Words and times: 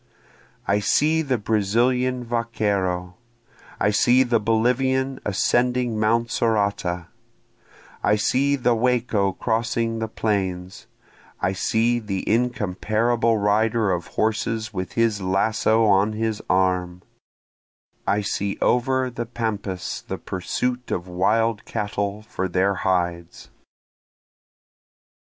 I 0.67 0.79
see 0.79 1.21
the 1.21 1.37
Brazilian 1.37 2.23
vaquero, 2.23 3.17
I 3.79 3.91
see 3.91 4.23
the 4.23 4.39
Bolivian 4.39 5.19
ascending 5.23 5.99
mount 5.99 6.31
Sorata, 6.31 7.05
I 8.01 8.15
see 8.15 8.55
the 8.55 8.73
Wacho 8.75 9.37
crossing 9.37 9.99
the 9.99 10.07
plains, 10.07 10.87
I 11.39 11.53
see 11.53 11.99
the 11.99 12.27
incomparable 12.27 13.37
rider 13.37 13.91
of 13.91 14.07
horses 14.17 14.73
with 14.73 14.93
his 14.93 15.21
lasso 15.21 15.85
on 15.85 16.13
his 16.13 16.41
arm, 16.49 17.03
I 18.07 18.21
see 18.21 18.57
over 18.59 19.11
the 19.11 19.27
pampas 19.27 20.01
the 20.07 20.17
pursuit 20.17 20.89
of 20.89 21.07
wild 21.07 21.63
cattle 21.65 22.23
for 22.23 22.47
their 22.47 22.73
hides. 22.73 23.49